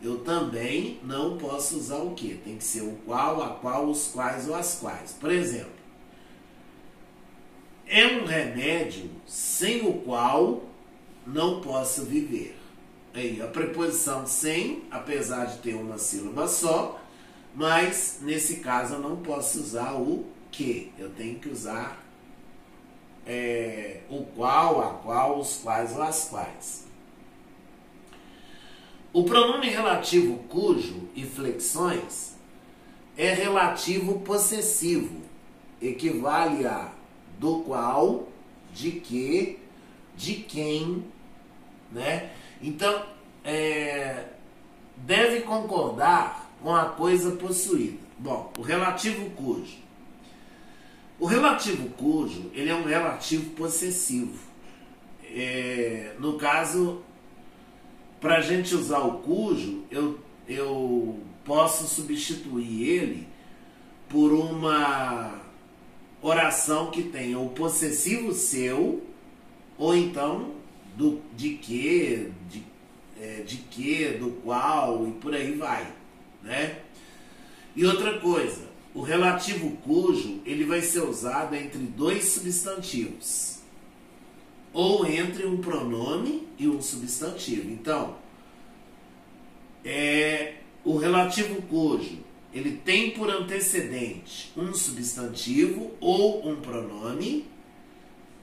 eu 0.04 0.26
também 0.26 1.00
não 1.06 1.38
posso 1.38 1.78
usar 1.78 2.00
o 2.00 2.12
que. 2.16 2.34
Tem 2.44 2.58
que 2.58 2.66
ser 2.66 2.82
o 2.82 2.98
qual, 3.06 3.42
a 3.42 3.52
qual, 3.52 3.90
os 3.90 4.08
quais 4.08 4.50
ou 4.50 4.56
as 4.56 4.78
quais. 4.78 5.14
Por 5.14 5.32
exemplo, 5.32 5.79
é 7.90 8.06
um 8.06 8.26
remédio 8.26 9.10
sem 9.26 9.86
o 9.86 9.94
qual 10.02 10.64
não 11.26 11.60
posso 11.60 12.06
viver. 12.06 12.56
Aí, 13.14 13.42
a 13.42 13.48
preposição 13.48 14.28
sem, 14.28 14.84
apesar 14.92 15.46
de 15.46 15.58
ter 15.58 15.74
uma 15.74 15.98
sílaba 15.98 16.48
só, 16.48 17.02
mas 17.56 18.20
nesse 18.22 18.58
caso 18.58 18.96
eu 18.96 19.00
não 19.00 19.18
posso 19.18 19.60
usar 19.60 19.94
o 19.94 20.26
que. 20.52 20.92
Eu 20.98 21.10
tenho 21.10 21.40
que 21.40 21.50
usar 21.50 22.02
é, 23.26 24.02
o 24.10 24.24
qual, 24.24 24.82
a 24.82 24.94
qual, 25.00 25.40
os 25.40 25.58
quais 25.58 25.96
ou 25.96 26.04
as 26.04 26.30
quais. 26.30 26.88
O 29.12 29.24
pronome 29.24 29.68
relativo 29.68 30.38
cujo 30.48 31.10
e 31.16 31.26
flexões 31.26 32.36
é 33.18 33.34
relativo 33.34 34.20
possessivo, 34.20 35.22
equivale 35.82 36.68
a 36.68 36.99
do 37.40 37.62
qual, 37.62 38.28
de 38.74 38.92
que, 38.92 39.58
de 40.16 40.36
quem, 40.36 41.06
né? 41.92 42.32
Então, 42.62 43.06
é, 43.44 44.26
deve 44.98 45.42
concordar 45.42 46.52
com 46.62 46.76
a 46.76 46.86
coisa 46.86 47.32
possuída. 47.32 47.98
Bom, 48.18 48.52
o 48.58 48.62
relativo 48.62 49.30
cujo. 49.32 49.78
O 51.18 51.26
relativo 51.26 51.90
cujo, 51.92 52.52
ele 52.54 52.70
é 52.70 52.76
um 52.76 52.84
relativo 52.84 53.52
possessivo. 53.52 54.38
É, 55.24 56.16
no 56.20 56.34
caso, 56.34 57.02
para 58.20 58.38
a 58.38 58.42
gente 58.42 58.76
usar 58.76 59.00
o 59.00 59.20
cujo, 59.20 59.84
eu, 59.90 60.20
eu 60.48 61.20
posso 61.46 61.88
substituir 61.88 62.90
ele 62.90 63.28
por 64.10 64.34
uma 64.34 65.49
oração 66.22 66.92
que 66.92 67.04
tenha 67.04 67.40
o 67.40 67.50
possessivo 67.50 68.34
seu, 68.34 69.04
ou 69.78 69.96
então 69.96 70.52
do, 70.96 71.22
de 71.36 71.52
que, 71.56 72.32
de, 72.50 72.64
é, 73.22 73.42
de 73.42 73.58
que, 73.58 74.18
do 74.18 74.32
qual, 74.44 75.08
e 75.08 75.12
por 75.12 75.34
aí 75.34 75.54
vai. 75.54 75.88
Né? 76.44 76.80
E 77.76 77.86
outra 77.86 78.20
coisa, 78.20 78.68
o 78.94 79.02
relativo 79.02 79.72
cujo 79.78 80.42
ele 80.46 80.66
vai 80.66 80.82
ser 80.82 81.02
usado 81.02 81.56
entre 81.56 81.80
dois 81.80 82.26
substantivos 82.26 83.60
ou 84.74 85.06
entre 85.06 85.46
um 85.46 85.58
pronome 85.58 86.48
e 86.58 86.68
um 86.68 86.82
substantivo. 86.82 87.72
Então, 87.72 88.16
é, 89.84 90.56
o 90.84 90.98
relativo 90.98 91.62
cujo 91.64 92.20
ele 92.54 92.78
tem 92.78 93.12
por 93.12 93.30
antecedente 93.30 94.52
um 94.58 94.74
substantivo 94.74 95.92
ou 96.00 96.48
um 96.50 96.56
pronome 96.58 97.46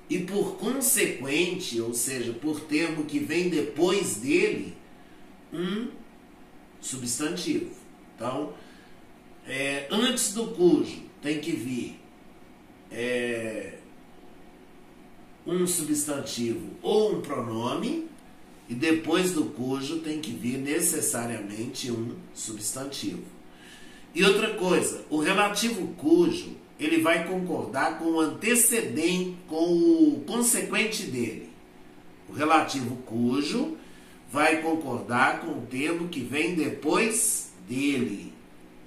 e 0.08 0.20
por 0.20 0.56
consequente, 0.56 1.80
ou 1.80 1.92
seja, 1.92 2.32
por 2.32 2.60
termo 2.60 3.04
que 3.04 3.18
vem 3.18 3.48
depois 3.48 4.16
dele, 4.16 4.76
um 5.52 5.88
substantivo. 6.80 7.72
Então, 8.14 8.54
é, 9.46 9.88
antes 9.90 10.32
do 10.32 10.48
cujo 10.48 11.02
tem 11.20 11.40
que 11.40 11.50
vir 11.50 11.98
é, 12.90 13.78
um 15.44 15.66
substantivo 15.66 16.70
ou 16.82 17.16
um 17.16 17.20
pronome, 17.20 18.06
e 18.68 18.74
depois 18.74 19.32
do 19.32 19.44
cujo 19.44 20.00
tem 20.00 20.20
que 20.20 20.32
vir 20.32 20.58
necessariamente 20.58 21.90
um 21.90 22.16
substantivo. 22.34 23.35
E 24.16 24.24
outra 24.24 24.54
coisa, 24.54 25.04
o 25.10 25.18
relativo 25.20 25.88
cujo 25.88 26.56
ele 26.80 27.02
vai 27.02 27.28
concordar 27.28 27.98
com 27.98 28.12
o 28.12 28.20
antecedente, 28.20 29.36
com 29.46 29.62
o 29.62 30.24
consequente 30.26 31.02
dele. 31.02 31.50
O 32.26 32.32
relativo 32.32 32.96
cujo 33.04 33.76
vai 34.32 34.62
concordar 34.62 35.42
com 35.42 35.58
o 35.58 35.66
termo 35.66 36.08
que 36.08 36.20
vem 36.20 36.54
depois 36.54 37.52
dele. 37.68 38.32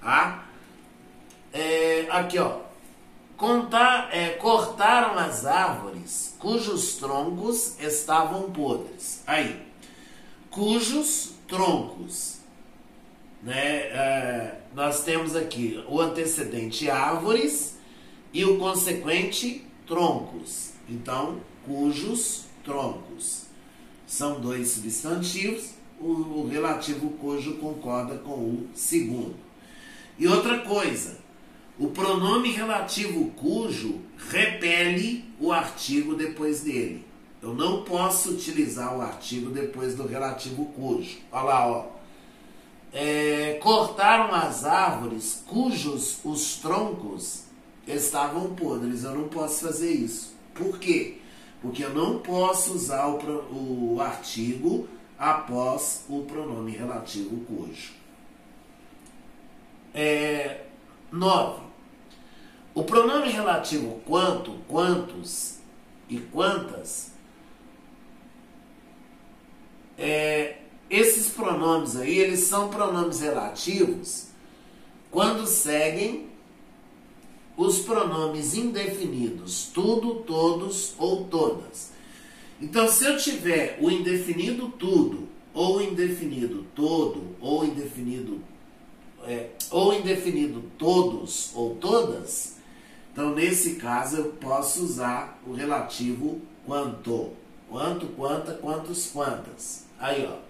Tá? 0.00 0.48
É, 1.52 2.08
aqui, 2.10 2.36
ó. 2.36 2.62
Contar, 3.36 4.08
é, 4.12 4.30
cortaram 4.30 5.16
as 5.16 5.46
árvores 5.46 6.34
cujos 6.40 6.96
troncos 6.96 7.78
estavam 7.78 8.50
podres. 8.50 9.22
Aí, 9.28 9.64
cujos 10.50 11.34
troncos. 11.46 12.39
Né? 13.42 13.54
É, 13.56 14.60
nós 14.74 15.02
temos 15.02 15.34
aqui 15.34 15.82
o 15.88 16.00
antecedente 16.00 16.90
árvores 16.90 17.78
e 18.32 18.44
o 18.44 18.58
consequente 18.58 19.64
troncos. 19.86 20.72
Então, 20.88 21.40
cujos 21.64 22.44
troncos. 22.64 23.46
São 24.06 24.40
dois 24.40 24.70
substantivos, 24.70 25.74
o, 26.00 26.08
o 26.08 26.48
relativo 26.48 27.10
cujo 27.10 27.54
concorda 27.54 28.16
com 28.18 28.32
o 28.32 28.68
segundo. 28.74 29.36
E 30.18 30.26
outra 30.26 30.58
coisa, 30.58 31.18
o 31.78 31.88
pronome 31.88 32.50
relativo 32.50 33.30
cujo 33.30 34.00
repele 34.28 35.24
o 35.40 35.52
artigo 35.52 36.14
depois 36.14 36.60
dele. 36.60 37.06
Eu 37.40 37.54
não 37.54 37.84
posso 37.84 38.32
utilizar 38.32 38.94
o 38.96 39.00
artigo 39.00 39.50
depois 39.50 39.94
do 39.94 40.06
relativo 40.06 40.66
cujo. 40.66 41.18
Olha 41.32 41.42
lá, 41.42 41.68
ó. 41.68 41.99
É, 42.92 43.58
cortaram 43.62 44.34
as 44.34 44.64
árvores 44.64 45.44
cujos 45.46 46.18
os 46.24 46.56
troncos 46.56 47.44
estavam 47.86 48.54
podres. 48.54 49.04
Eu 49.04 49.14
não 49.14 49.28
posso 49.28 49.66
fazer 49.66 49.92
isso. 49.92 50.34
Por 50.54 50.78
quê? 50.78 51.18
Porque 51.62 51.84
eu 51.84 51.94
não 51.94 52.18
posso 52.18 52.72
usar 52.72 53.06
o, 53.06 53.94
o 53.94 54.00
artigo 54.00 54.88
após 55.18 56.04
o 56.08 56.22
pronome 56.22 56.72
relativo 56.72 57.44
cujo. 57.44 57.92
É, 59.92 60.64
9. 61.12 61.62
O 62.74 62.84
pronome 62.84 63.30
relativo 63.30 64.00
quanto, 64.06 64.52
quantos 64.68 65.58
e 66.08 66.18
quantas, 66.18 67.12
é, 69.98 70.56
esses 70.90 71.28
pronomes 71.28 71.96
aí, 71.96 72.18
eles 72.18 72.40
são 72.40 72.68
pronomes 72.68 73.20
relativos 73.20 74.26
quando 75.10 75.46
seguem 75.46 76.28
os 77.56 77.78
pronomes 77.80 78.54
indefinidos 78.54 79.70
tudo, 79.72 80.16
todos 80.26 80.94
ou 80.98 81.24
todas. 81.24 81.90
Então, 82.60 82.88
se 82.88 83.04
eu 83.04 83.16
tiver 83.16 83.78
o 83.80 83.90
indefinido 83.90 84.68
tudo, 84.68 85.28
ou 85.54 85.80
indefinido 85.80 86.66
todo, 86.74 87.36
ou 87.40 87.64
indefinido 87.64 88.40
é, 89.24 89.50
ou 89.70 89.92
indefinido 89.94 90.62
todos 90.78 91.50
ou 91.54 91.74
todas, 91.76 92.56
então 93.12 93.34
nesse 93.34 93.74
caso 93.74 94.16
eu 94.16 94.24
posso 94.32 94.82
usar 94.82 95.38
o 95.46 95.52
relativo 95.52 96.40
quanto. 96.66 97.30
Quanto, 97.68 98.06
quanta, 98.08 98.54
quantos, 98.54 99.06
quantas. 99.12 99.86
Aí, 99.98 100.26
ó. 100.26 100.49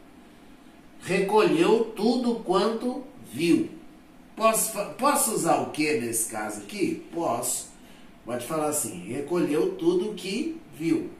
Recolheu 1.02 1.92
tudo 1.96 2.36
quanto 2.36 3.04
viu. 3.32 3.70
Posso, 4.36 4.72
posso 4.98 5.34
usar 5.34 5.60
o 5.60 5.70
que 5.70 5.98
nesse 5.98 6.30
caso 6.30 6.62
aqui? 6.62 7.06
Posso. 7.12 7.68
Pode 8.24 8.46
falar 8.46 8.68
assim: 8.68 9.08
recolheu 9.08 9.74
tudo 9.76 10.14
que 10.14 10.60
viu. 10.74 11.10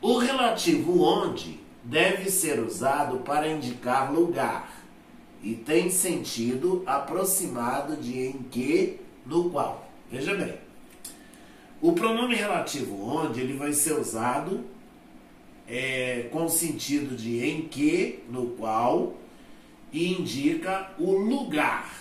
O 0.00 0.18
relativo 0.18 1.02
onde 1.02 1.60
deve 1.82 2.30
ser 2.30 2.60
usado 2.60 3.18
para 3.18 3.48
indicar 3.48 4.12
lugar 4.12 4.84
e 5.42 5.54
tem 5.54 5.90
sentido 5.90 6.82
aproximado 6.86 7.96
de 7.96 8.18
em 8.18 8.32
que, 8.50 8.98
no 9.26 9.50
qual. 9.50 9.88
Veja 10.10 10.34
bem. 10.34 10.54
O 11.80 11.92
pronome 11.92 12.34
relativo 12.34 12.98
onde 13.06 13.40
ele 13.40 13.56
vai 13.56 13.72
ser 13.72 13.92
usado 13.92 14.64
é, 15.68 16.28
com 16.30 16.48
sentido 16.48 17.16
de 17.16 17.44
em 17.44 17.62
que, 17.62 18.20
no 18.28 18.48
qual 18.48 19.16
e 19.92 20.12
indica 20.12 20.90
o 20.98 21.12
lugar. 21.12 21.92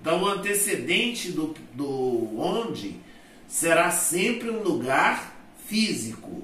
Então, 0.00 0.22
o 0.22 0.26
antecedente 0.26 1.30
do, 1.30 1.54
do 1.74 2.38
onde 2.38 2.96
será 3.46 3.90
sempre 3.90 4.50
um 4.50 4.62
lugar 4.62 5.36
físico. 5.66 6.42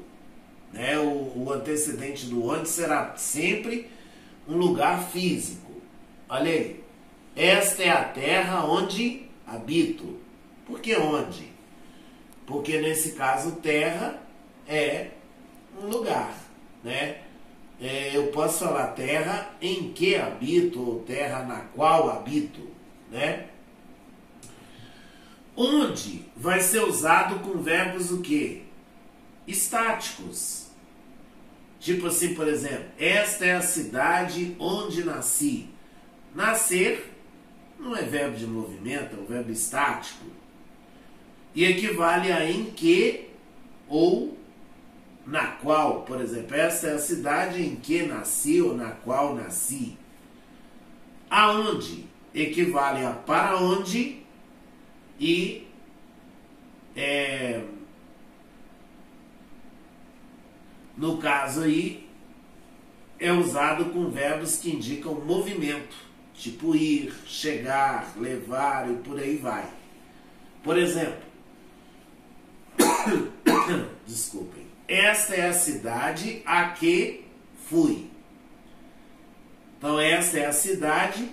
Né? 0.72 0.98
O, 0.98 1.44
o 1.44 1.52
antecedente 1.52 2.26
do 2.26 2.44
onde 2.44 2.68
será 2.68 3.16
sempre 3.16 3.88
um 4.46 4.56
lugar 4.56 5.08
físico. 5.10 5.72
Olha 6.28 6.52
aí. 6.52 6.80
Esta 7.34 7.82
é 7.84 7.90
a 7.90 8.04
terra 8.04 8.64
onde 8.64 9.22
habito. 9.46 10.18
Por 10.66 10.80
que 10.80 10.96
onde? 10.96 11.48
Porque 12.46 12.80
nesse 12.80 13.12
caso, 13.12 13.52
terra 13.56 14.20
é 14.66 15.10
um 15.80 15.86
lugar, 15.86 16.34
né? 16.88 17.18
é, 17.80 18.16
eu 18.16 18.28
posso 18.28 18.64
falar 18.64 18.88
terra 18.88 19.50
em 19.60 19.92
que 19.92 20.16
habito 20.16 20.80
ou 20.80 21.00
terra 21.00 21.44
na 21.44 21.60
qual 21.60 22.10
habito, 22.10 22.68
né? 23.10 23.46
Onde 25.56 26.24
vai 26.36 26.60
ser 26.60 26.82
usado 26.82 27.40
com 27.40 27.60
verbos 27.60 28.10
o 28.10 28.20
quê? 28.20 28.62
Estáticos. 29.46 30.68
Tipo 31.80 32.08
assim, 32.08 32.34
por 32.34 32.48
exemplo, 32.48 32.86
esta 32.98 33.44
é 33.44 33.54
a 33.54 33.62
cidade 33.62 34.56
onde 34.58 35.04
nasci. 35.04 35.68
Nascer 36.34 37.12
não 37.78 37.96
é 37.96 38.02
verbo 38.02 38.36
de 38.36 38.46
movimento, 38.46 39.16
é 39.16 39.20
um 39.20 39.24
verbo 39.24 39.50
estático. 39.50 40.26
E 41.54 41.64
equivale 41.64 42.30
a 42.30 42.48
em 42.48 42.66
que 42.66 43.28
ou 43.88 44.37
na 45.28 45.46
qual, 45.46 46.02
por 46.02 46.22
exemplo, 46.22 46.56
essa 46.56 46.86
é 46.86 46.94
a 46.94 46.98
cidade 46.98 47.62
em 47.62 47.76
que 47.76 48.02
nasci 48.02 48.62
ou 48.62 48.74
na 48.74 48.92
qual 48.92 49.34
nasci. 49.34 49.98
Aonde 51.28 52.06
equivale 52.34 53.04
a 53.04 53.12
para 53.12 53.58
onde 53.58 54.22
e 55.20 55.66
é, 56.96 57.62
no 60.96 61.18
caso 61.18 61.62
aí 61.62 62.08
é 63.20 63.30
usado 63.30 63.86
com 63.86 64.08
verbos 64.08 64.56
que 64.56 64.70
indicam 64.70 65.14
movimento, 65.14 65.94
tipo 66.32 66.74
ir, 66.74 67.12
chegar, 67.26 68.14
levar 68.16 68.90
e 68.90 68.94
por 68.94 69.18
aí 69.18 69.36
vai. 69.36 69.68
Por 70.62 70.78
exemplo, 70.78 71.22
desculpem. 74.06 74.57
Esta 74.88 75.34
é 75.34 75.48
a 75.48 75.52
cidade 75.52 76.42
a 76.46 76.70
que 76.70 77.24
fui. 77.68 78.10
Então, 79.76 80.00
esta 80.00 80.38
é 80.38 80.46
a 80.46 80.52
cidade 80.52 81.30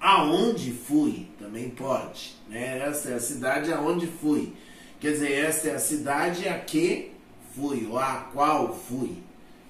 aonde 0.00 0.72
fui. 0.72 1.28
Também 1.38 1.70
pode. 1.70 2.34
Né? 2.48 2.80
Esta 2.80 3.10
é 3.10 3.14
a 3.14 3.20
cidade 3.20 3.72
aonde 3.72 4.08
fui. 4.08 4.52
Quer 5.00 5.12
dizer, 5.12 5.32
esta 5.32 5.68
é 5.68 5.74
a 5.76 5.78
cidade 5.78 6.48
a 6.48 6.58
que 6.58 7.12
fui, 7.54 7.86
ou 7.86 7.98
a 7.98 8.28
qual 8.32 8.74
fui. 8.74 9.22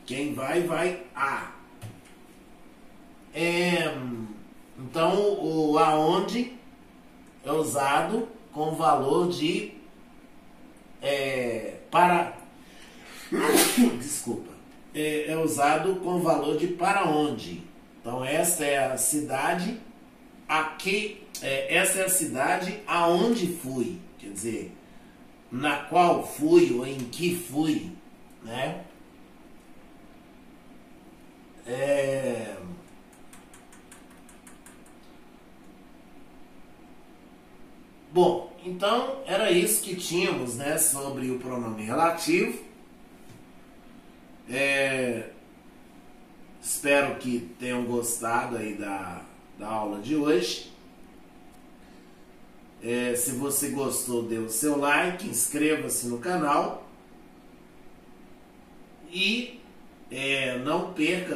Quem 0.07 0.33
vai, 0.33 0.63
vai 0.63 1.03
a. 1.15 1.53
É, 3.35 3.95
então, 4.79 5.39
o 5.39 5.79
aonde 5.79 6.57
é 7.45 7.53
usado 7.53 8.27
com 8.53 8.75
valor 8.75 9.29
de 9.29 9.75
é, 11.03 11.75
para 11.91 12.38
desculpa 13.99 14.53
é, 14.95 15.31
é 15.31 15.39
usado 15.39 15.97
com 15.97 16.21
valor 16.21 16.57
de 16.57 16.69
para 16.69 17.05
onde. 17.05 17.63
Então 18.01 18.25
esta 18.25 18.65
é 18.65 18.93
a 18.93 18.97
cidade 18.97 19.79
aqui 20.49 21.23
é, 21.43 21.77
essa 21.77 22.01
é 22.01 22.05
a 22.05 22.09
cidade 22.09 22.81
aonde 22.87 23.47
fui, 23.47 23.99
quer 24.19 24.31
dizer, 24.31 24.73
na 25.51 25.85
qual 25.85 26.27
fui 26.27 26.73
ou 26.73 26.87
em 26.87 26.99
que 26.99 27.35
fui, 27.35 27.93
né? 28.43 28.85
É... 31.67 32.57
Bom, 38.11 38.57
então 38.65 39.23
era 39.27 39.51
isso 39.51 39.83
que 39.83 39.95
tínhamos, 39.95 40.57
né, 40.57 40.79
sobre 40.79 41.31
o 41.31 41.39
pronome 41.39 41.85
relativo. 41.85 42.68
É... 44.51 45.31
Espero 46.63 47.17
que 47.17 47.49
tenham 47.59 47.85
gostado 47.85 48.57
aí 48.57 48.75
da, 48.75 49.23
da 49.59 49.69
aula 49.69 50.01
de 50.01 50.17
hoje. 50.17 50.71
É, 52.83 53.15
se 53.17 53.33
você 53.33 53.71
gostou, 53.71 54.23
dê 54.23 54.39
o 54.39 54.49
seu 54.49 54.79
like, 54.79 55.27
inscreva-se 55.27 56.07
no 56.07 56.19
canal 56.19 56.87
e 59.11 59.61
é, 60.11 60.59
não 60.59 60.93
perca 60.93 61.35